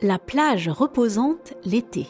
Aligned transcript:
La 0.00 0.20
plage 0.20 0.68
reposante 0.68 1.54
l'été. 1.64 2.06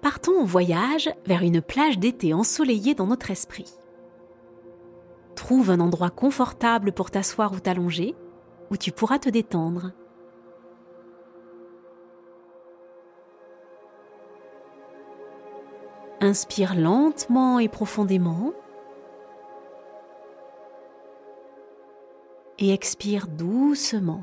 Partons 0.00 0.38
en 0.38 0.44
voyage 0.44 1.10
vers 1.26 1.42
une 1.42 1.60
plage 1.60 1.98
d'été 1.98 2.32
ensoleillée 2.32 2.94
dans 2.94 3.08
notre 3.08 3.32
esprit. 3.32 3.74
Trouve 5.34 5.72
un 5.72 5.80
endroit 5.80 6.10
confortable 6.10 6.92
pour 6.92 7.10
t'asseoir 7.10 7.52
ou 7.52 7.58
t'allonger, 7.58 8.14
où 8.70 8.76
tu 8.76 8.92
pourras 8.92 9.18
te 9.18 9.28
détendre. 9.28 9.90
Inspire 16.20 16.76
lentement 16.76 17.58
et 17.58 17.68
profondément. 17.68 18.52
Et 22.62 22.74
expire 22.74 23.26
doucement. 23.26 24.22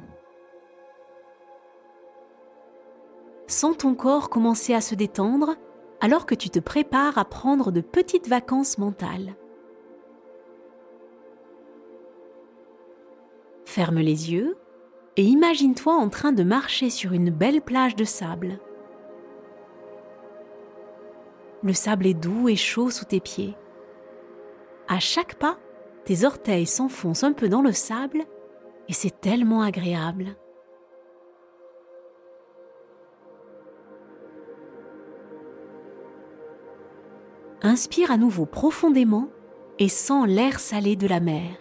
Sens 3.48 3.78
ton 3.78 3.96
corps 3.96 4.30
commencer 4.30 4.76
à 4.76 4.82
se 4.82 4.94
détendre 4.94 5.56
alors 6.02 6.28
que 6.28 6.36
tu 6.36 6.52
te 6.52 6.60
prépares 6.60 7.18
à 7.18 7.26
prendre 7.26 7.72
de 7.72 7.82
petites 7.82 8.28
vacances 8.28 8.78
mentales. 8.78 9.36
Ferme 13.66 14.00
les 14.00 14.32
yeux 14.32 14.56
et 15.16 15.24
imagine-toi 15.24 15.94
en 15.94 16.10
train 16.10 16.32
de 16.32 16.44
marcher 16.44 16.92
sur 16.92 17.14
une 17.14 17.32
belle 17.32 17.62
plage 17.62 17.96
de 17.96 18.04
sable. 18.04 18.60
Le 21.64 21.74
sable 21.74 22.06
est 22.06 22.14
doux 22.14 22.50
et 22.50 22.56
chaud 22.56 22.92
sous 22.92 23.06
tes 23.06 23.20
pieds. 23.20 23.56
À 24.88 25.00
chaque 25.00 25.36
pas, 25.36 25.58
tes 26.06 26.24
orteils 26.24 26.68
s'enfoncent 26.68 27.24
un 27.24 27.34
peu 27.34 27.50
dans 27.50 27.62
le 27.62 27.72
sable 27.74 28.26
et 28.90 28.94
c'est 28.94 29.22
tellement 29.22 29.62
agréable. 29.62 30.36
Inspire 37.62 38.12
à 38.12 38.18
nouveau 38.18 38.46
profondément 38.46 39.30
et 39.80 39.90
sens 39.90 40.28
l'air 40.28 40.60
salé 40.60 40.96
de 40.96 41.08
la 41.08 41.20
mer. 41.20 41.52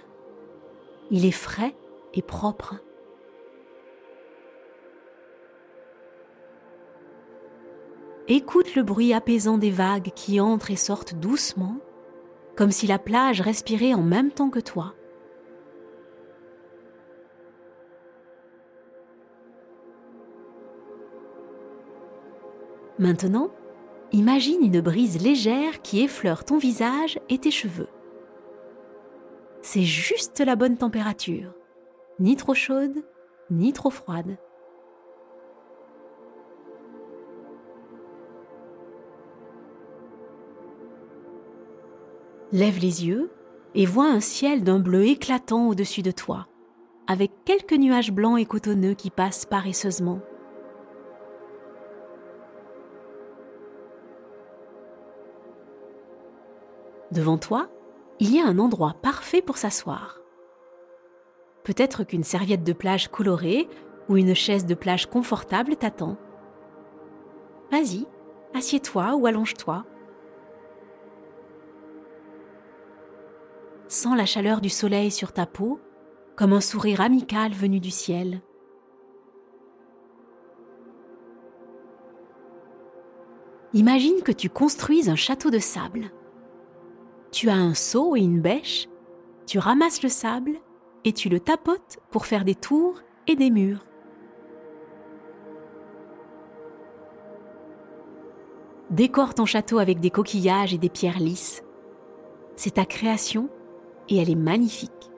Il 1.11 1.25
est 1.25 1.31
frais 1.31 1.75
et 2.15 2.23
propre. 2.23 2.77
Écoute 8.29 8.75
le 8.75 8.83
bruit 8.83 9.15
apaisant 9.15 9.57
des 9.57 9.71
vagues 9.71 10.11
qui 10.15 10.41
entrent 10.41 10.71
et 10.71 10.77
sortent 10.77 11.15
doucement, 11.15 11.77
comme 12.57 12.73
si 12.73 12.87
la 12.87 12.99
plage 12.99 13.41
respirait 13.41 13.95
en 13.95 14.03
même 14.03 14.33
temps 14.33 14.51
que 14.51 14.59
toi. 14.59 14.95
Maintenant, 22.99 23.51
imagine 24.13 24.63
une 24.63 24.81
brise 24.81 25.23
légère 25.23 25.83
qui 25.83 26.01
effleure 26.01 26.45
ton 26.45 26.57
visage 26.57 27.19
et 27.29 27.39
tes 27.39 27.51
cheveux. 27.51 27.89
C'est 29.61 29.83
juste 29.83 30.41
la 30.41 30.57
bonne 30.57 30.79
température, 30.79 31.53
ni 32.21 32.37
trop 32.37 32.55
chaude, 32.55 33.05
ni 33.51 33.73
trop 33.73 33.91
froide. 33.91 34.39
Lève 42.53 42.79
les 42.79 43.05
yeux 43.05 43.31
et 43.75 43.85
vois 43.85 44.07
un 44.07 44.21
ciel 44.21 44.65
d'un 44.65 44.79
bleu 44.79 45.05
éclatant 45.05 45.69
au-dessus 45.69 46.03
de 46.03 46.13
toi, 46.13 46.47
avec 47.07 47.33
quelques 47.45 47.75
nuages 47.75 48.13
blancs 48.13 48.41
et 48.41 48.47
cotonneux 48.47 48.95
qui 48.95 49.11
passent 49.11 49.45
paresseusement. 49.45 50.21
Devant 57.17 57.39
toi, 57.39 57.71
il 58.21 58.35
y 58.35 58.41
a 58.41 58.47
un 58.47 58.59
endroit 58.59 58.95
parfait 59.01 59.41
pour 59.41 59.57
s'asseoir. 59.57 60.21
Peut-être 61.65 62.05
qu'une 62.05 62.25
serviette 62.25 62.63
de 62.63 62.75
plage 62.75 63.09
colorée 63.09 63.71
ou 64.11 64.19
une 64.19 64.35
chaise 64.35 64.67
de 64.67 64.75
plage 64.75 65.07
confortable 65.07 65.77
t'attend. 65.77 66.19
Vas-y, 67.73 68.07
assieds-toi 68.53 69.15
ou 69.15 69.25
allonge-toi 69.25 69.87
Sens 73.89 74.15
la 74.15 74.27
chaleur 74.27 74.61
du 74.61 74.69
soleil 74.69 75.11
sur 75.11 75.33
ta 75.33 75.47
peau 75.47 75.81
comme 76.37 76.53
un 76.53 76.61
sourire 76.61 77.01
amical 77.01 77.53
venu 77.53 77.81
du 77.81 77.91
ciel. 77.91 78.43
Imagine 83.73 84.21
que 84.23 84.33
tu 84.33 84.51
construises 84.51 85.09
un 85.09 85.17
château 85.17 85.49
de 85.49 85.59
sable. 85.59 86.11
Tu 87.37 87.51
as 87.51 87.55
un 87.55 87.75
seau 87.75 88.17
et 88.17 88.21
une 88.21 88.41
bêche, 88.41 88.89
tu 89.47 89.59
ramasses 89.59 90.03
le 90.03 90.09
sable 90.09 90.53
et 91.05 91.13
tu 91.13 91.29
le 91.29 91.39
tapotes 91.39 91.99
pour 92.11 92.25
faire 92.25 92.47
des 92.47 92.55
tours 92.55 93.03
et 93.27 93.37
des 93.37 93.51
murs. 93.51 93.85
Décore 98.89 99.35
ton 99.35 99.45
château 99.45 99.79
avec 99.79 100.01
des 100.01 100.09
coquillages 100.09 100.73
et 100.73 100.79
des 100.79 100.89
pierres 100.89 101.21
lisses. 101.21 101.63
C'est 102.57 102.77
ta 102.77 102.87
création 102.87 103.51
et 104.09 104.17
elle 104.17 104.31
est 104.31 104.35
magnifique. 104.35 105.11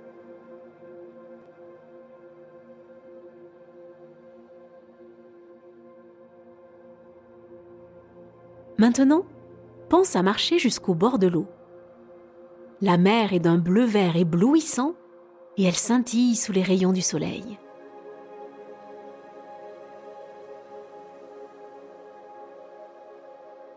Maintenant, 8.76 9.24
pense 9.88 10.16
à 10.16 10.24
marcher 10.24 10.58
jusqu'au 10.58 10.96
bord 10.96 11.20
de 11.20 11.28
l'eau. 11.28 11.46
La 12.80 12.96
mer 12.96 13.32
est 13.32 13.40
d'un 13.40 13.58
bleu 13.58 13.84
vert 13.84 14.16
éblouissant 14.16 14.94
et 15.56 15.64
elle 15.64 15.74
scintille 15.74 16.36
sous 16.36 16.52
les 16.52 16.62
rayons 16.62 16.92
du 16.92 17.02
soleil. 17.02 17.58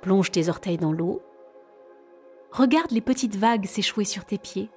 Plonge 0.01 0.31
tes 0.31 0.49
orteils 0.49 0.77
dans 0.77 0.93
l'eau. 0.93 1.21
Regarde 2.51 2.91
les 2.91 3.01
petites 3.01 3.35
vagues 3.35 3.65
s'échouer 3.65 4.05
sur 4.05 4.25
tes 4.25 4.37
pieds 4.37 4.69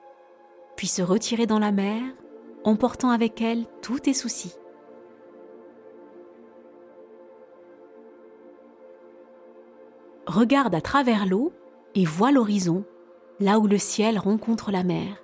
puis 0.76 0.86
se 0.86 1.02
retirer 1.02 1.46
dans 1.46 1.58
la 1.58 1.72
mer, 1.72 2.02
emportant 2.64 3.10
avec 3.10 3.40
elle 3.40 3.66
tous 3.82 4.00
tes 4.00 4.14
soucis. 4.14 4.54
Regarde 10.26 10.74
à 10.74 10.80
travers 10.80 11.26
l'eau 11.26 11.52
et 11.94 12.04
vois 12.04 12.32
l'horizon, 12.32 12.84
là 13.40 13.58
où 13.58 13.66
le 13.66 13.78
ciel 13.78 14.18
rencontre 14.18 14.70
la 14.70 14.82
mer. 14.82 15.22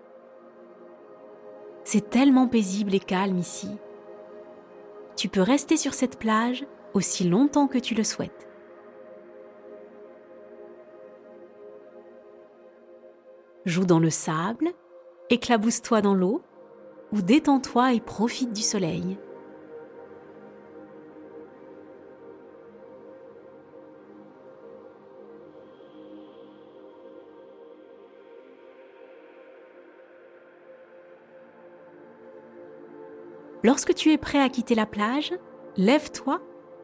C'est 1.85 2.11
tellement 2.11 2.49
paisible 2.49 2.95
et 2.95 3.01
calme 3.01 3.39
ici. 3.39 3.69
Tu 5.17 5.29
peux 5.29 5.43
rester 5.43 5.77
sur 5.77 5.95
cette 5.95 6.19
plage 6.19 6.67
aussi 6.95 7.29
longtemps 7.29 7.67
que 7.67 7.79
tu 7.79 7.95
le 7.95 8.05
souhaites. 8.05 8.49
Joue 13.65 13.85
dans 13.85 14.01
le 14.01 14.11
sable 14.11 14.73
éclabousse-toi 15.31 16.03
dans 16.03 16.15
l'eau 16.15 16.43
ou 17.13 17.23
détends-toi 17.23 17.95
et 17.95 18.01
profite 18.01 18.53
du 18.53 18.63
soleil. 18.63 19.17
Lorsque 33.63 33.95
tu 33.95 34.11
es 34.11 34.19
prêt 34.19 34.41
à 34.41 34.49
quitter 34.49 34.75
la 34.75 34.87
plage, 34.87 35.35
lève-toi 35.77 36.41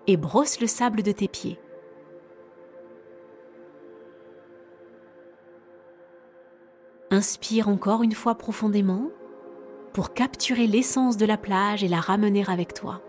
et 0.07 0.17
brosse 0.17 0.61
le 0.61 0.67
sable 0.67 1.03
de 1.03 1.13
tes 1.13 1.29
pieds. 1.29 1.59
Inspire 7.11 7.69
encore 7.69 8.03
une 8.03 8.13
fois 8.13 8.35
profondément 8.35 9.11
pour 9.95 10.13
capturer 10.13 10.67
l'essence 10.67 11.17
de 11.17 11.25
la 11.25 11.39
plage 11.39 11.83
et 11.83 11.89
la 11.89 12.01
ramener 12.01 12.45
avec 12.47 12.75
toi. 12.75 13.01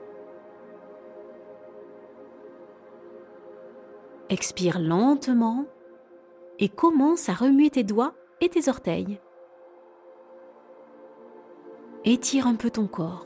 Expire 4.29 4.79
lentement 4.79 5.65
et 6.59 6.69
commence 6.69 7.27
à 7.27 7.33
remuer 7.33 7.69
tes 7.69 7.83
doigts 7.83 8.13
et 8.39 8.49
tes 8.49 8.69
orteils. 8.69 9.19
Étire 12.05 12.47
un 12.47 12.55
peu 12.55 12.69
ton 12.69 12.87
corps. 12.87 13.25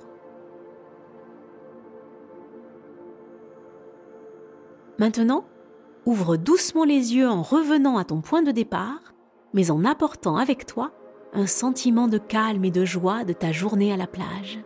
Maintenant, 5.00 5.46
ouvre 6.06 6.38
doucement 6.38 6.84
les 6.84 7.16
yeux 7.16 7.30
en 7.30 7.42
revenant 7.42 7.98
à 7.98 8.04
ton 8.04 8.22
point 8.22 8.42
de 8.42 8.52
départ, 8.52 9.14
mais 9.54 9.72
en 9.72 9.86
apportant 9.86 10.38
avec 10.38 10.66
toi 10.66 10.92
un 11.34 11.48
sentiment 11.48 12.08
de 12.08 12.18
calme 12.18 12.66
et 12.66 12.72
de 12.72 12.86
joie 12.86 13.24
de 13.24 13.34
ta 13.34 13.52
journée 13.52 13.94
à 13.94 13.98
la 13.98 14.08
plage. 14.08 14.60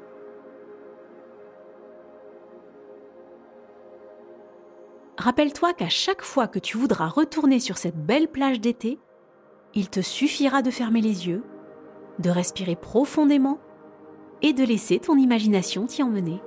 Rappelle-toi 5.17 5.73
qu'à 5.73 5.89
chaque 5.89 6.21
fois 6.21 6.47
que 6.47 6.59
tu 6.59 6.77
voudras 6.77 7.07
retourner 7.07 7.59
sur 7.59 7.77
cette 7.77 7.97
belle 7.97 8.27
plage 8.27 8.59
d'été, 8.59 8.99
il 9.73 9.89
te 9.89 10.01
suffira 10.01 10.61
de 10.61 10.71
fermer 10.71 11.01
les 11.01 11.27
yeux, 11.27 11.43
de 12.19 12.29
respirer 12.29 12.75
profondément 12.75 13.59
et 14.41 14.53
de 14.53 14.63
laisser 14.63 14.99
ton 14.99 15.17
imagination 15.17 15.85
t'y 15.85 16.03
emmener. 16.03 16.41